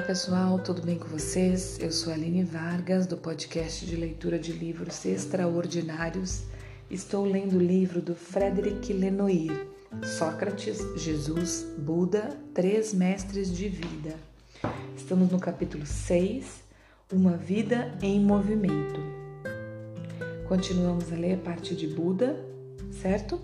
pessoal, 0.00 0.58
tudo 0.58 0.80
bem 0.80 0.98
com 0.98 1.06
vocês? 1.08 1.78
Eu 1.78 1.92
sou 1.92 2.12
Aline 2.12 2.42
Vargas, 2.42 3.06
do 3.06 3.18
podcast 3.18 3.84
de 3.84 3.96
leitura 3.96 4.38
de 4.38 4.52
livros 4.52 5.04
extraordinários. 5.04 6.44
Estou 6.90 7.24
lendo 7.24 7.56
o 7.56 7.62
livro 7.62 8.00
do 8.00 8.14
Frederic 8.14 8.92
Lenoir, 8.92 9.66
Sócrates, 10.02 10.78
Jesus, 10.96 11.66
Buda, 11.78 12.30
Três 12.54 12.94
Mestres 12.94 13.54
de 13.54 13.68
Vida. 13.68 14.14
Estamos 14.96 15.30
no 15.30 15.38
capítulo 15.38 15.84
6, 15.84 16.62
Uma 17.12 17.36
Vida 17.36 17.92
em 18.00 18.20
Movimento. 18.20 19.00
Continuamos 20.48 21.12
a 21.12 21.16
ler 21.16 21.34
a 21.34 21.38
parte 21.38 21.76
de 21.76 21.86
Buda, 21.86 22.42
certo? 22.90 23.38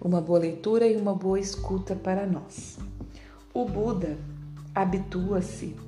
Uma 0.00 0.22
boa 0.22 0.38
leitura 0.38 0.86
e 0.86 0.96
uma 0.96 1.14
boa 1.14 1.38
escuta 1.38 1.94
para 1.94 2.26
nós. 2.26 2.78
O 3.52 3.66
Buda 3.66 4.16
habitua-se 4.74 5.87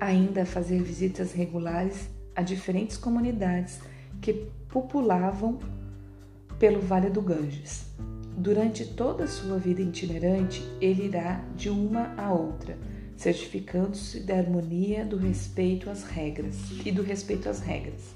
ainda 0.00 0.42
a 0.42 0.46
fazer 0.46 0.82
visitas 0.82 1.32
regulares 1.32 2.08
a 2.34 2.42
diferentes 2.42 2.96
comunidades 2.96 3.80
que 4.20 4.32
populavam 4.68 5.58
pelo 6.58 6.80
Vale 6.80 7.10
do 7.10 7.20
Ganges. 7.20 7.86
Durante 8.36 8.86
toda 8.86 9.24
a 9.24 9.28
sua 9.28 9.58
vida 9.58 9.82
itinerante, 9.82 10.62
ele 10.80 11.06
irá 11.06 11.44
de 11.54 11.68
uma 11.68 12.14
a 12.16 12.32
outra, 12.32 12.78
certificando-se 13.16 14.20
da 14.20 14.36
harmonia 14.36 15.04
do 15.04 15.16
respeito 15.16 15.90
às 15.90 16.04
regras 16.04 16.56
e 16.84 16.90
do 16.90 17.02
respeito 17.02 17.48
às 17.48 17.60
regras, 17.60 18.14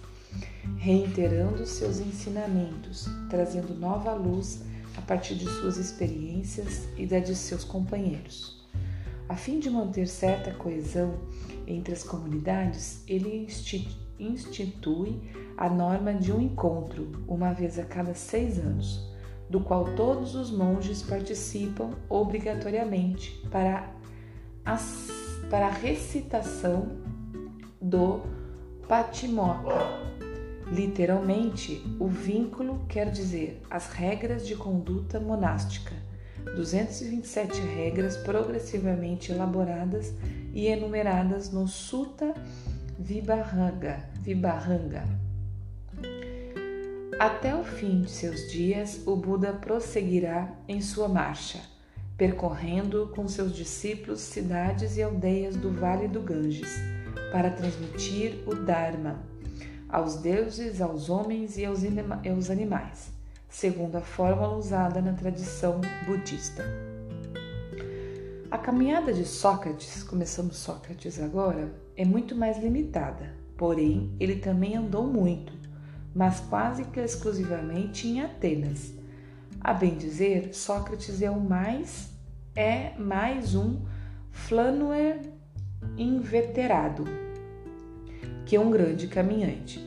reiterando 0.79 1.67
seus 1.67 1.99
ensinamentos, 1.99 3.07
trazendo 3.29 3.75
nova 3.75 4.15
luz 4.15 4.63
a 4.97 5.03
partir 5.03 5.35
de 5.35 5.45
suas 5.45 5.77
experiências 5.77 6.89
e 6.97 7.05
da 7.07 7.19
de 7.19 7.35
seus 7.35 7.65
companheiros. 7.65 8.64
A 9.29 9.37
fim 9.37 9.59
de 9.59 9.71
manter 9.71 10.07
certa 10.07 10.53
coesão 10.53 11.15
entre 11.67 11.95
as 11.95 12.03
comunidades, 12.03 13.03
ele 13.09 13.49
institui 14.19 15.19
a 15.57 15.69
norma 15.69 16.13
de 16.13 16.31
um 16.31 16.41
encontro, 16.41 17.11
uma 17.27 17.53
vez 17.53 17.79
a 17.79 17.85
cada 17.85 18.13
seis 18.15 18.59
anos, 18.59 19.11
do 19.49 19.61
qual 19.61 19.95
todos 19.95 20.35
os 20.35 20.51
monges 20.51 21.03
participam 21.03 21.91
obrigatoriamente 22.09 23.43
para 23.51 23.91
a, 24.65 24.79
para 25.49 25.69
a 25.69 25.73
recitação 25.73 26.99
do 27.81 28.21
Patimokkha. 28.87 30.05
Literalmente, 30.71 31.83
o 31.99 32.09
vínculo 32.09 32.85
quer 32.89 33.11
dizer 33.11 33.63
as 33.71 33.87
regras 33.89 34.47
de 34.47 34.55
conduta 34.55 35.19
monástica 35.21 36.04
227 36.53 37.61
regras 37.61 38.17
progressivamente 38.19 39.33
elaboradas 39.33 40.13
e 40.53 40.67
enumeradas 40.67 41.51
no 41.51 41.67
Sutta 41.67 42.35
Vibharanga. 42.99 44.05
Vibharanga. 44.21 45.05
Até 47.19 47.55
o 47.55 47.65
fim 47.65 48.03
de 48.03 48.11
seus 48.11 48.51
dias, 48.51 49.03
o 49.07 49.17
Buda 49.17 49.53
prosseguirá 49.53 50.53
em 50.67 50.81
sua 50.81 51.09
marcha, 51.09 51.61
percorrendo 52.17 53.11
com 53.15 53.29
seus 53.29 53.55
discípulos 53.55 54.21
cidades 54.21 54.97
e 54.97 55.03
aldeias 55.03 55.57
do 55.57 55.71
Vale 55.71 56.09
do 56.09 56.21
Ganges, 56.21 56.71
para 57.31 57.51
transmitir 57.51 58.43
o 58.47 58.55
Dharma 58.55 59.23
aos 59.89 60.17
deuses, 60.17 60.81
aos 60.81 61.09
homens 61.09 61.57
e 61.57 61.65
aos 61.65 62.51
animais 62.51 63.14
segundo 63.55 63.95
a 63.95 64.01
fórmula 64.01 64.57
usada 64.57 65.01
na 65.01 65.13
tradição 65.13 65.81
budista. 66.05 66.65
A 68.51 68.59
caminhada 68.59 69.13
de 69.13 69.25
Sócrates, 69.25 70.03
começamos 70.03 70.57
Sócrates 70.57 71.21
agora, 71.21 71.73
é 71.97 72.05
muito 72.05 72.35
mais 72.35 72.59
limitada, 72.59 73.33
porém 73.57 74.13
ele 74.19 74.41
também 74.41 74.77
andou 74.77 75.07
muito, 75.07 75.53
mas 76.13 76.41
quase 76.41 76.85
que 76.87 76.99
exclusivamente 76.99 78.09
em 78.09 78.23
Atenas. 78.23 78.93
A 79.61 79.73
bem 79.73 79.97
dizer, 79.97 80.53
Sócrates 80.53 81.23
é 81.23 81.31
o 81.31 81.39
mais 81.41 82.11
é 82.57 82.93
mais 82.99 83.55
um 83.55 83.83
flaneur 84.33 85.21
inveterado 85.97 87.05
que 88.45 88.59
um 88.59 88.69
grande 88.69 89.07
caminhante. 89.07 89.79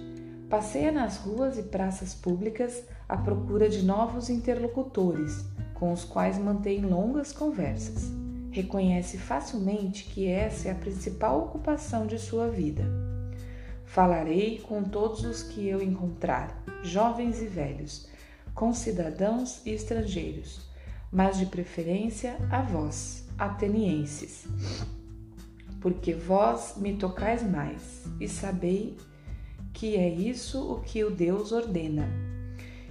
Passeia 0.50 0.90
nas 0.90 1.18
ruas 1.18 1.58
e 1.58 1.64
praças 1.64 2.14
públicas 2.14 2.82
à 3.08 3.16
procura 3.16 3.70
de 3.70 3.84
novos 3.84 4.30
interlocutores, 4.30 5.46
com 5.74 5.94
os 5.94 6.04
quais 6.04 6.38
mantém 6.38 6.82
longas 6.82 7.32
conversas. 7.32 8.12
Reconhece 8.52 9.18
facilmente 9.18 10.06
que 10.06 10.28
essa 10.28 10.68
é 10.68 10.72
a 10.72 10.76
principal 10.76 11.40
ocupação 11.44 12.06
de 12.06 12.20
sua 12.20 12.50
vida. 12.50 12.84
Falarei 13.86 14.60
com 14.60 14.84
todos 14.84 15.24
os 15.24 15.44
que 15.44 15.68
eu 15.68 15.82
encontrar, 15.82 16.64
jovens 16.84 17.42
e 17.42 17.46
velhos, 17.46 18.08
com 18.54 18.74
cidadãos 18.74 19.66
e 19.66 19.72
estrangeiros, 19.72 20.68
mas 21.12 21.38
de 21.38 21.46
preferência 21.46 22.38
a 22.52 22.62
vós, 22.62 23.30
atenienses, 23.38 24.46
porque 25.80 26.14
vós 26.14 26.74
me 26.76 26.98
tocais 26.98 27.44
mais 27.44 28.04
e 28.20 28.28
sabei 28.28 28.98
que 29.72 29.96
é 29.96 30.10
isso 30.10 30.74
o 30.74 30.82
que 30.82 31.04
o 31.04 31.12
Deus 31.12 31.52
ordena 31.52 32.37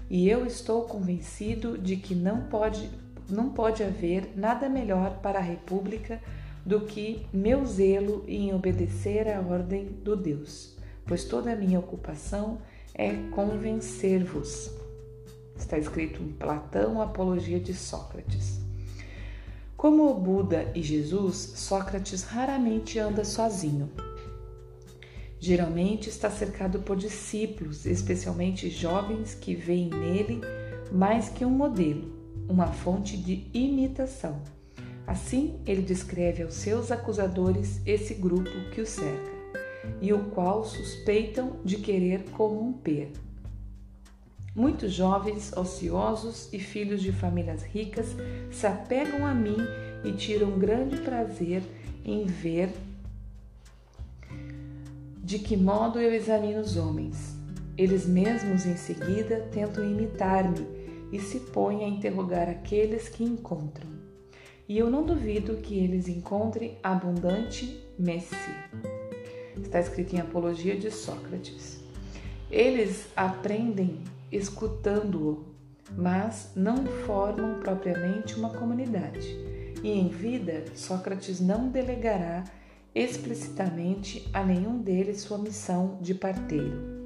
e 0.09 0.29
eu 0.29 0.47
estou 0.47 0.83
convencido 0.83 1.77
de 1.77 1.97
que 1.97 2.15
não 2.15 2.43
pode, 2.43 2.91
não 3.29 3.51
pode 3.51 3.83
haver 3.83 4.33
nada 4.37 4.69
melhor 4.69 5.19
para 5.21 5.39
a 5.39 5.43
República 5.43 6.21
do 6.65 6.81
que 6.81 7.27
meu 7.33 7.65
zelo 7.65 8.25
em 8.27 8.55
obedecer 8.55 9.29
à 9.29 9.41
ordem 9.41 9.87
do 9.87 10.17
Deus, 10.17 10.77
pois 11.07 11.25
toda 11.25 11.53
a 11.53 11.57
minha 11.57 11.79
ocupação 11.79 12.59
é 12.95 13.15
convencer-vos. 13.31 14.71
Está 15.57 15.79
escrito 15.79 16.23
em 16.23 16.33
Platão, 16.33 17.01
Apologia 17.01 17.61
de 17.61 17.75
Sócrates. 17.75 18.61
Como 19.77 20.11
o 20.11 20.15
Buda 20.15 20.71
e 20.75 20.83
Jesus, 20.83 21.37
Sócrates 21.37 22.23
raramente 22.23 22.99
anda 22.99 23.25
sozinho. 23.25 23.91
Geralmente 25.39 26.09
está 26.09 26.31
cercado 26.31 26.81
por 26.81 26.97
discípulos, 26.97 27.85
especialmente 27.85 28.71
jovens 28.71 29.35
que 29.35 29.55
veem 29.55 29.91
nele 29.91 30.41
mais 30.91 31.29
que 31.29 31.45
um 31.45 31.51
modelo, 31.51 32.13
uma 32.49 32.69
fonte 32.69 33.17
de 33.17 33.47
imitação. 33.53 34.41
Assim, 35.07 35.61
ele 35.67 35.83
descreve 35.83 36.43
aos 36.43 36.55
seus 36.55 36.91
acusadores 36.91 37.81
esse 37.87 38.15
grupo 38.15 38.51
que 38.73 38.81
o 38.81 38.87
cerca 38.87 39.37
e 40.01 40.13
o 40.13 40.25
qual 40.31 40.65
suspeitam 40.65 41.61
de 41.65 41.77
querer 41.77 42.25
corromper. 42.31 43.11
Muitos 44.55 44.93
jovens 44.93 45.53
ociosos 45.55 46.49
e 46.53 46.59
filhos 46.59 47.03
de 47.03 47.13
famílias 47.13 47.63
ricas 47.63 48.17
se 48.51 48.67
apegam 48.67 49.27
a 49.27 49.35
mim 49.35 49.59
e 50.03 50.13
tiram 50.13 50.59
grande 50.59 50.97
prazer 50.97 51.63
em 52.05 52.25
ver 52.25 52.71
de 55.27 55.41
que 55.41 55.57
modo 55.57 55.99
eu 55.99 56.15
examino 56.15 56.61
os 56.61 56.77
homens? 56.77 57.37
Eles 57.77 58.07
mesmos 58.07 58.65
em 58.65 58.77
seguida 58.77 59.41
tentam 59.51 59.83
imitar-me 59.83 60.65
e 61.11 61.19
se 61.19 61.41
põem 61.41 61.85
a 61.85 61.89
interrogar 61.89 62.49
aqueles 62.49 63.09
que 63.09 63.25
encontram. 63.25 63.91
E 64.69 64.79
eu 64.79 64.89
não 64.89 65.05
duvido 65.05 65.57
que 65.57 65.77
eles 65.77 66.07
encontrem 66.07 66.79
abundante 66.81 67.85
Messi. 67.99 68.37
Está 69.61 69.81
escrito 69.81 70.15
em 70.15 70.21
Apologia 70.21 70.77
de 70.77 70.93
Sócrates. 70.93 71.81
Eles 72.49 73.09
aprendem 73.17 73.99
escutando-o, 74.31 75.45
mas 75.91 76.53
não 76.55 76.87
formam 77.05 77.59
propriamente 77.59 78.37
uma 78.37 78.51
comunidade. 78.51 79.27
E 79.83 79.91
em 79.91 80.07
vida, 80.07 80.67
Sócrates 80.77 81.41
não 81.41 81.69
delegará 81.69 82.45
explicitamente 82.97 84.27
a 84.33 84.43
nenhum 84.43 84.81
deles 84.81 85.21
sua 85.21 85.37
missão 85.37 85.99
de 86.01 86.15
parteiro. 86.15 86.97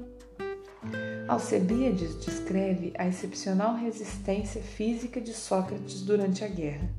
Alcebiades 1.27 2.17
descreve 2.17 2.93
a 2.97 3.05
excepcional 3.05 3.75
resistência 3.75 4.61
física 4.61 5.19
de 5.19 5.33
Sócrates 5.33 6.01
durante 6.01 6.45
a 6.45 6.47
guerra. 6.47 6.89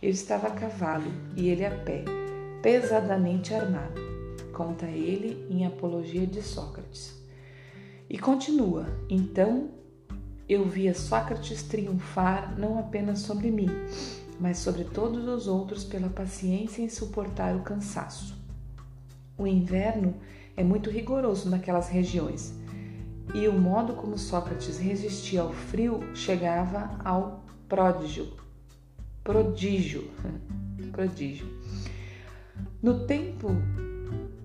Eu 0.00 0.10
estava 0.10 0.46
a 0.46 0.52
cavalo 0.52 1.10
e 1.36 1.48
ele 1.48 1.66
a 1.66 1.70
pé, 1.70 2.04
pesadamente 2.62 3.52
armado, 3.52 4.00
conta 4.52 4.86
ele 4.86 5.44
em 5.50 5.66
Apologia 5.66 6.24
de 6.24 6.40
Sócrates. 6.40 7.20
E 8.08 8.16
continua: 8.18 8.86
então 9.10 9.68
eu 10.48 10.64
via 10.64 10.94
Sócrates 10.94 11.64
triunfar 11.64 12.56
não 12.56 12.78
apenas 12.78 13.18
sobre 13.18 13.50
mim, 13.50 13.68
mas 14.40 14.58
sobre 14.58 14.84
todos 14.84 15.26
os 15.26 15.46
outros 15.46 15.84
pela 15.84 16.08
paciência 16.08 16.82
em 16.82 16.88
suportar 16.88 17.56
o 17.56 17.62
cansaço. 17.62 18.36
O 19.36 19.46
inverno 19.46 20.14
é 20.56 20.64
muito 20.64 20.90
rigoroso 20.90 21.48
naquelas 21.48 21.88
regiões, 21.88 22.54
e 23.34 23.46
o 23.46 23.52
modo 23.52 23.92
como 23.94 24.16
Sócrates 24.16 24.78
resistia 24.78 25.42
ao 25.42 25.52
frio 25.52 26.00
chegava 26.14 26.98
ao 27.04 27.44
pródigio. 27.68 28.32
Prodígio. 29.22 30.10
Prodígio. 30.92 31.46
No 32.82 33.06
tempo 33.06 33.48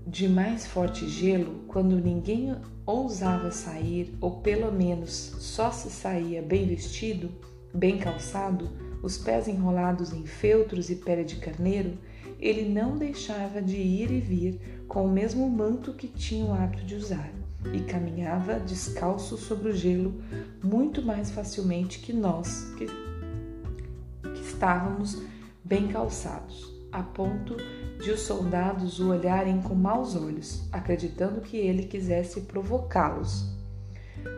de 0.05 0.27
mais 0.27 0.67
forte 0.67 1.07
gelo, 1.07 1.63
quando 1.67 1.95
ninguém 1.95 2.55
ousava 2.85 3.49
sair, 3.49 4.15
ou 4.19 4.41
pelo 4.41 4.71
menos 4.71 5.11
só 5.11 5.71
se 5.71 5.89
saía 5.89 6.41
bem 6.41 6.67
vestido, 6.67 7.31
bem 7.73 7.97
calçado, 7.97 8.69
os 9.03 9.17
pés 9.17 9.49
enrolados 9.49 10.13
em 10.13 10.25
feltros 10.25 10.89
e 10.89 10.95
pele 10.95 11.25
de 11.25 11.35
carneiro, 11.35 11.97
ele 12.39 12.67
não 12.67 12.97
deixava 12.97 13.61
de 13.61 13.75
ir 13.75 14.09
e 14.09 14.19
vir 14.21 14.85
com 14.87 15.05
o 15.05 15.11
mesmo 15.11 15.47
manto 15.49 15.93
que 15.93 16.07
tinha 16.07 16.45
o 16.45 16.53
hábito 16.53 16.85
de 16.85 16.95
usar 16.95 17.29
e 17.73 17.81
caminhava 17.81 18.59
descalço 18.59 19.37
sobre 19.37 19.69
o 19.69 19.75
gelo 19.75 20.21
muito 20.63 21.01
mais 21.01 21.29
facilmente 21.31 21.99
que 21.99 22.13
nós 22.13 22.73
que, 22.77 22.85
que 22.85 24.41
estávamos 24.41 25.21
bem 25.63 25.89
calçados, 25.89 26.73
a 26.91 27.03
ponto 27.03 27.57
de 28.01 28.11
os 28.11 28.21
soldados 28.21 28.99
o 28.99 29.09
olharem 29.09 29.61
com 29.61 29.75
maus 29.75 30.15
olhos, 30.15 30.67
acreditando 30.71 31.41
que 31.41 31.57
ele 31.57 31.83
quisesse 31.83 32.41
provocá-los. 32.41 33.49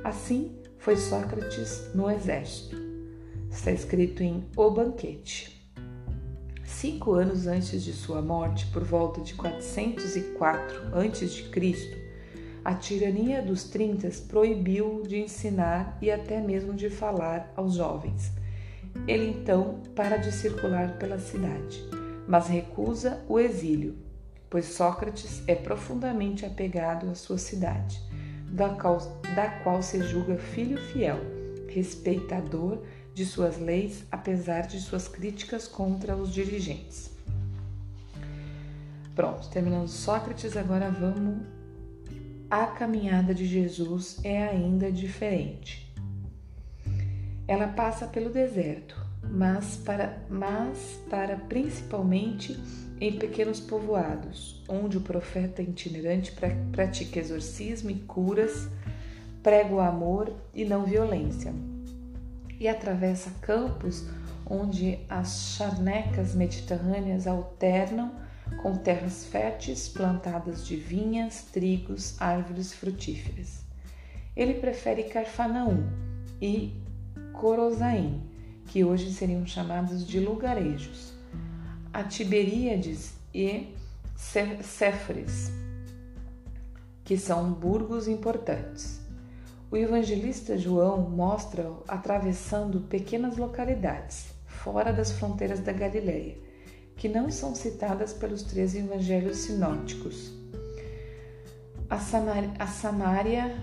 Assim 0.03 0.55
foi 0.77 0.95
Sócrates 0.95 1.93
no 1.93 2.09
exército. 2.09 2.94
Está 3.55 3.71
escrito 3.71 4.21
em 4.21 4.43
O 4.55 4.69
Banquete. 4.69 5.65
Cinco 6.65 7.13
anos 7.13 7.47
antes 7.47 7.81
de 7.83 7.93
sua 7.93 8.21
morte, 8.21 8.67
por 8.67 8.83
volta 8.83 9.21
de 9.21 9.33
404 9.33 10.91
a.C., 10.93 12.05
a 12.63 12.75
tirania 12.75 13.41
dos 13.41 13.63
trintas 13.63 14.19
proibiu 14.19 15.01
de 15.07 15.17
ensinar 15.17 15.97
e 16.01 16.11
até 16.11 16.41
mesmo 16.41 16.73
de 16.73 16.89
falar 16.89 17.51
aos 17.55 17.75
jovens. 17.75 18.29
Ele 19.07 19.29
então 19.29 19.81
para 19.95 20.17
de 20.17 20.33
circular 20.33 20.99
pela 20.99 21.17
cidade, 21.17 21.81
mas 22.27 22.47
recusa 22.47 23.23
o 23.27 23.39
exílio, 23.39 23.95
pois 24.49 24.65
Sócrates 24.65 25.41
é 25.47 25.55
profundamente 25.55 26.45
apegado 26.45 27.09
à 27.09 27.15
sua 27.15 27.37
cidade, 27.37 27.99
da 28.51 28.69
qual, 28.69 28.97
da 29.33 29.49
qual 29.63 29.81
se 29.81 30.03
julga 30.03 30.35
filho 30.37 30.77
fiel, 30.77 31.19
respeitador 31.69 32.79
de 33.15 33.25
suas 33.25 33.57
leis, 33.57 34.03
apesar 34.11 34.67
de 34.67 34.77
suas 34.79 35.07
críticas 35.07 35.69
contra 35.69 36.17
os 36.17 36.33
dirigentes. 36.33 37.09
Pronto, 39.15 39.49
terminando 39.49 39.87
Sócrates, 39.87 40.57
agora 40.57 40.91
vamos. 40.91 41.47
A 42.51 42.67
caminhada 42.67 43.33
de 43.33 43.45
Jesus 43.45 44.19
é 44.21 44.43
ainda 44.43 44.91
diferente. 44.91 45.89
Ela 47.47 47.69
passa 47.69 48.05
pelo 48.05 48.29
deserto, 48.29 48.99
mas 49.23 49.77
para, 49.77 50.21
mas 50.29 50.99
para 51.09 51.37
principalmente 51.37 52.59
em 52.99 53.17
pequenos 53.17 53.61
povoados, 53.61 54.61
onde 54.67 54.97
o 54.97 55.01
profeta 55.01 55.61
itinerante 55.61 56.33
pratica 56.71 57.19
exorcismo 57.19 57.89
e 57.89 57.95
curas, 57.95 58.67
prega 59.41 59.73
o 59.73 59.79
amor 59.79 60.33
e 60.53 60.65
não 60.65 60.83
violência 60.83 61.53
e 62.59 62.67
atravessa 62.67 63.31
campos 63.41 64.05
onde 64.45 64.99
as 65.09 65.55
charnecas 65.57 66.35
mediterrâneas 66.35 67.27
alternam 67.27 68.13
com 68.61 68.75
terras 68.75 69.25
férteis 69.25 69.87
plantadas 69.87 70.65
de 70.65 70.75
vinhas, 70.75 71.43
trigos, 71.51 72.19
árvores 72.21 72.73
frutíferas. 72.73 73.63
Ele 74.35 74.55
prefere 74.55 75.03
Carfanaum 75.03 75.87
e 76.41 76.73
Corozaim, 77.33 78.21
que 78.67 78.83
hoje 78.83 79.11
seriam 79.11 79.45
chamados 79.45 80.05
de 80.05 80.19
lugarejos, 80.19 81.13
a 81.91 82.03
Tiberíades 82.03 83.13
e 83.33 83.73
Céfares, 84.15 85.51
que 87.03 87.17
são 87.17 87.51
burgos 87.53 88.07
importantes. 88.07 89.04
O 89.71 89.75
evangelista 89.75 90.55
João 90.55 91.09
mostra-o 91.09 91.83
atravessando 91.87 92.81
pequenas 92.81 93.35
localidades, 93.35 94.27
fora 94.45 94.93
das 94.93 95.11
fronteiras 95.11 95.59
da 95.59 95.73
Galileia, 95.73 96.37
que 96.95 97.09
não 97.09 97.31
são 97.31 97.55
citadas 97.55 98.13
pelos 98.13 98.43
três 98.43 98.75
evangelhos 98.75 99.37
sinóticos. 99.37 100.31
A, 101.89 101.97
Samar 101.97 102.53
a 102.59 102.67
Samária, 102.67 103.55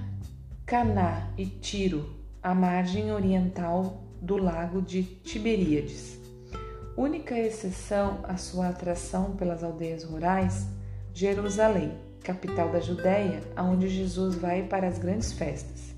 Caná 0.66 1.32
e 1.38 1.46
Tiro, 1.46 2.16
a 2.42 2.52
margem 2.52 3.12
oriental 3.12 4.02
do 4.20 4.36
lago 4.36 4.82
de 4.82 5.04
Tiberíades. 5.04 6.18
Única 6.96 7.38
exceção 7.38 8.20
à 8.24 8.36
sua 8.36 8.68
atração 8.68 9.36
pelas 9.36 9.62
aldeias 9.62 10.02
rurais, 10.02 10.66
Jerusalém, 11.14 11.96
capital 12.22 12.70
da 12.70 12.80
Judéia, 12.80 13.40
aonde 13.56 13.88
Jesus 13.88 14.34
vai 14.34 14.64
para 14.64 14.88
as 14.88 14.98
grandes 14.98 15.32
festas. 15.32 15.91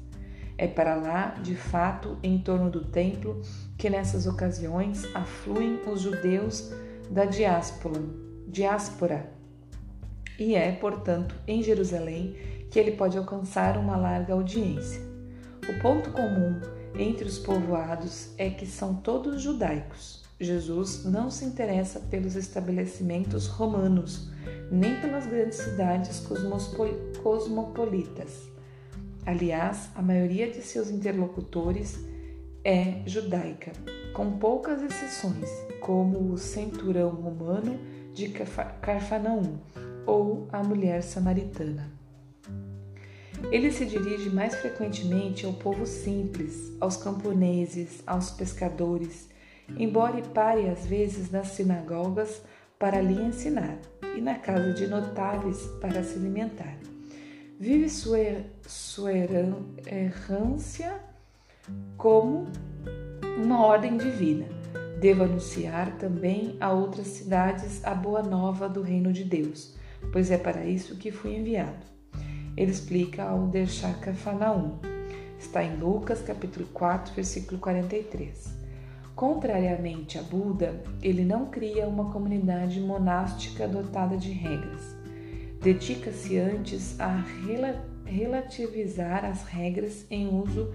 É 0.57 0.67
para 0.67 0.95
lá, 0.95 1.31
de 1.43 1.57
fato, 1.57 2.19
em 2.23 2.39
torno 2.39 2.71
do 2.71 2.85
templo, 2.85 3.41
que 3.77 3.91
nessas 3.91 4.27
ocasiões 4.27 5.05
afluem 5.15 5.81
os 5.87 6.01
judeus 6.01 6.73
da 7.11 7.25
diáspora, 7.25 8.01
diáspora. 8.47 9.33
E 10.39 10.55
é, 10.55 10.73
portanto, 10.73 11.35
em 11.47 11.63
Jerusalém 11.63 12.37
que 12.75 12.79
ele 12.81 12.93
pode 12.93 13.17
alcançar 13.17 13.79
uma 13.79 13.97
larga 13.97 14.33
audiência. 14.33 15.01
O 15.69 15.81
ponto 15.81 16.11
comum 16.11 16.61
entre 16.97 17.25
os 17.25 17.39
povoados 17.39 18.31
é 18.37 18.51
que 18.51 18.67
são 18.67 18.97
todos 18.97 19.41
judaicos. 19.43 20.25
Jesus 20.41 21.05
não 21.05 21.31
se 21.31 21.45
interessa 21.45 22.01
pelos 22.01 22.35
estabelecimentos 22.35 23.47
romanos, 23.47 24.29
nem 24.73 25.01
pelas 25.01 25.25
grandes 25.25 25.59
cidades 25.59 26.27
cosmopolitas. 27.23 28.54
Aliás, 29.27 29.89
a 29.95 30.03
maioria 30.03 30.51
de 30.51 30.61
seus 30.61 30.91
interlocutores 30.91 31.99
é 32.63 33.03
judaica, 33.07 33.73
com 34.13 34.39
poucas 34.39 34.83
exceções, 34.83 35.49
como 35.81 36.31
o 36.31 36.37
centurão 36.37 37.11
romano 37.11 37.79
de 38.13 38.29
Carfanaum 38.83 39.59
ou 40.07 40.47
a 40.53 40.63
mulher 40.63 41.03
samaritana. 41.03 41.91
Ele 43.51 43.73
se 43.73 43.87
dirige 43.87 44.29
mais 44.29 44.55
frequentemente 44.57 45.47
ao 45.47 45.55
povo 45.55 45.87
simples, 45.87 46.77
aos 46.79 46.97
camponeses, 46.99 48.03
aos 48.07 48.31
pescadores, 48.31 49.29
embora 49.79 50.21
pare 50.21 50.69
às 50.69 50.87
vezes 50.87 51.31
nas 51.31 51.49
sinagogas 51.49 52.43
para 52.79 53.01
lhe 53.01 53.23
ensinar 53.23 53.79
e 54.17 54.21
na 54.21 54.35
casa 54.35 54.75
de 54.75 54.87
notáveis 54.87 55.67
para 55.81 56.03
se 56.05 56.19
alimentar 56.19 56.77
vive 57.59 57.89
sua, 57.89 58.19
sua 58.67 59.13
errância 59.13 61.01
como 61.97 62.47
uma 63.43 63.65
ordem 63.65 63.97
divina. 63.97 64.47
Devo 65.01 65.25
anunciar 65.25 65.97
também 65.99 66.57
a 66.61 66.73
outras 66.73 67.09
cidades 67.09 67.85
a 67.85 67.95
boa 67.95 68.23
nova 68.23 68.69
do 68.69 68.81
reino 68.81 69.13
de 69.13 69.25
Deus, 69.25 69.75
pois 70.13 70.31
é 70.31 70.39
para 70.39 70.65
isso 70.65 70.97
que 70.97 71.11
fui 71.11 71.37
enviado. 71.37 71.85
Ele 72.57 72.71
explica 72.71 73.25
ao 73.25 73.47
deixar 73.47 73.99
Cafarnaum. 74.01 74.79
Está 75.39 75.63
em 75.63 75.77
Lucas 75.77 76.23
capítulo 76.23 76.67
4, 76.73 77.13
versículo 77.13 77.61
43. 77.61 78.55
Contrariamente 79.15 80.19
a 80.19 80.23
Buda, 80.23 80.83
ele 81.03 81.25
não 81.25 81.47
cria 81.47 81.87
uma 81.87 82.11
comunidade 82.11 82.81
monástica 82.81 83.69
dotada 83.69 84.17
de 84.17 84.31
regras. 84.31 84.94
Dedica-se 85.65 86.37
antes 86.37 87.01
a 87.01 87.25
relativizar 88.05 89.25
as 89.25 89.45
regras 89.45 90.05
em 90.11 90.29
uso 90.29 90.75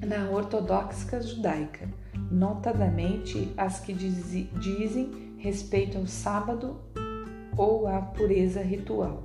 na 0.00 0.30
ortodoxa 0.30 1.20
judaica, 1.20 1.88
notadamente 2.30 3.52
as 3.56 3.80
que 3.80 3.92
diz, 3.92 4.48
dizem 4.60 5.34
respeito 5.38 5.98
ao 5.98 6.06
sábado 6.06 6.80
ou 7.56 7.88
à 7.88 8.00
pureza 8.00 8.62
ritual. 8.62 9.24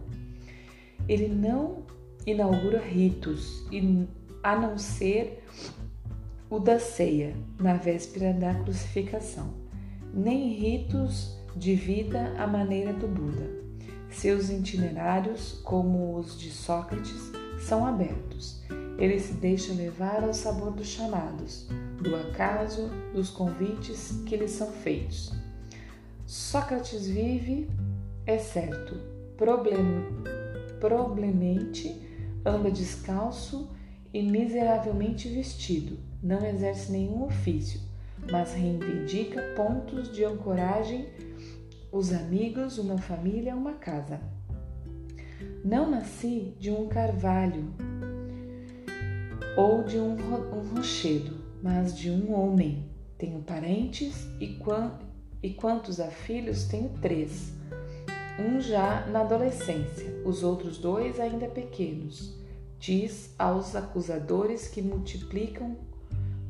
Ele 1.07 1.27
não 1.27 1.83
inaugura 2.25 2.79
ritos, 2.79 3.63
a 4.41 4.55
não 4.55 4.79
ser 4.79 5.43
o 6.49 6.57
da 6.57 6.79
ceia, 6.79 7.35
na 7.59 7.75
véspera 7.75 8.33
da 8.33 8.55
crucificação, 8.55 9.53
nem 10.11 10.53
ritos 10.53 11.37
de 11.55 11.75
vida 11.75 12.33
à 12.35 12.47
maneira 12.47 12.91
do 12.93 13.07
Buda. 13.07 13.58
Seus 14.09 14.49
itinerários, 14.49 15.59
como 15.63 16.17
os 16.17 16.37
de 16.37 16.49
Sócrates, 16.49 17.31
são 17.59 17.85
abertos. 17.85 18.61
Ele 18.97 19.19
se 19.19 19.33
deixa 19.33 19.73
levar 19.73 20.23
ao 20.23 20.33
sabor 20.33 20.71
dos 20.71 20.87
chamados, 20.87 21.67
do 22.01 22.15
acaso, 22.15 22.89
dos 23.13 23.29
convites 23.29 24.21
que 24.25 24.35
lhe 24.35 24.47
são 24.47 24.71
feitos. 24.71 25.31
Sócrates 26.25 27.07
vive, 27.07 27.69
é 28.25 28.37
certo, 28.37 28.95
problem, 29.37 30.05
problemente, 30.79 31.95
anda 32.45 32.69
descalço 32.69 33.69
e 34.13 34.21
miseravelmente 34.21 35.29
vestido, 35.29 35.97
não 36.21 36.45
exerce 36.45 36.91
nenhum 36.91 37.23
ofício, 37.23 37.79
mas 38.29 38.53
reivindica 38.53 39.41
pontos 39.55 40.11
de 40.11 40.23
ancoragem 40.25 41.07
os 41.91 42.13
amigos, 42.13 42.77
uma 42.77 42.97
família, 42.97 43.55
uma 43.55 43.73
casa. 43.73 44.19
Não 45.63 45.89
nasci 45.89 46.53
de 46.59 46.71
um 46.71 46.87
carvalho 46.87 47.73
ou 49.57 49.83
de 49.83 49.97
um, 49.97 50.11
um 50.11 50.75
rochedo, 50.75 51.37
mas 51.61 51.97
de 51.97 52.11
um 52.11 52.33
homem. 52.33 52.85
Tenho 53.17 53.41
parentes 53.41 54.27
e, 54.39 54.57
e 55.43 55.49
quantos 55.53 55.99
há 55.99 56.07
filhos? 56.07 56.65
Tenho 56.65 56.89
três. 57.01 57.51
Um 58.39 58.61
já 58.61 59.05
na 59.07 59.21
adolescência, 59.21 60.21
os 60.25 60.43
outros 60.43 60.77
dois 60.77 61.19
ainda 61.19 61.47
pequenos. 61.47 62.37
Diz 62.79 63.35
aos 63.37 63.75
acusadores 63.75 64.69
que 64.69 64.81
multiplicam 64.81 65.75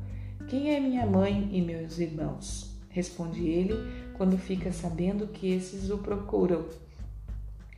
Quem 0.47 0.73
é 0.73 0.79
minha 0.79 1.05
mãe 1.05 1.49
e 1.51 1.61
meus 1.61 1.99
irmãos? 1.99 2.69
Responde 2.89 3.45
ele 3.47 3.75
quando 4.17 4.37
fica 4.37 4.71
sabendo 4.71 5.27
que 5.27 5.51
esses 5.51 5.89
o 5.89 5.97
procuram. 5.97 6.65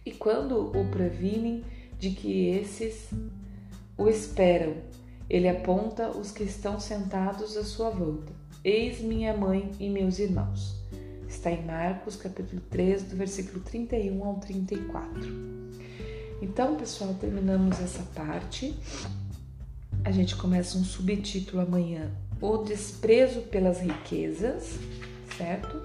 E 0.06 0.12
quando 0.12 0.72
o 0.78 0.90
previnem 0.90 1.64
de 2.00 2.12
que 2.12 2.48
esses 2.48 3.10
o 3.98 4.08
esperam, 4.08 4.76
ele 5.30 5.50
aponta 5.50 6.10
os 6.10 6.32
que 6.32 6.44
estão 6.44 6.80
sentados 6.80 7.58
à 7.58 7.64
sua 7.64 7.90
volta. 7.90 8.32
Eis 8.64 9.02
minha 9.02 9.36
mãe 9.36 9.72
e 9.80 9.90
meus 9.90 10.20
irmãos. 10.20 10.81
Está 11.32 11.50
em 11.50 11.66
Marcos, 11.66 12.18
capítulo 12.18 12.62
3, 12.70 13.04
do 13.04 13.16
versículo 13.16 13.62
31 13.62 14.24
ao 14.24 14.36
34. 14.36 15.24
Então, 16.42 16.76
pessoal, 16.76 17.14
terminamos 17.14 17.80
essa 17.80 18.04
parte. 18.14 18.78
A 20.04 20.12
gente 20.12 20.36
começa 20.36 20.78
um 20.78 20.84
subtítulo 20.84 21.62
amanhã: 21.62 22.12
O 22.42 22.58
desprezo 22.58 23.42
pelas 23.44 23.80
riquezas, 23.80 24.78
certo? 25.38 25.82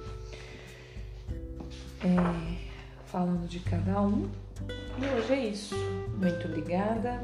É, 2.02 2.66
falando 3.06 3.48
de 3.48 3.60
cada 3.60 4.02
um. 4.02 4.28
E 4.98 5.16
hoje 5.16 5.32
é 5.32 5.46
isso. 5.46 5.76
Muito 6.18 6.48
obrigada. 6.48 7.22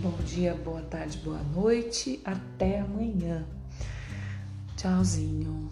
Bom 0.00 0.16
dia, 0.24 0.54
boa 0.54 0.82
tarde, 0.82 1.18
boa 1.18 1.42
noite. 1.54 2.18
Até 2.24 2.80
amanhã. 2.80 3.44
Tchauzinho. 4.74 5.70